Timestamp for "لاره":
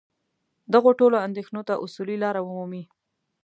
2.23-2.41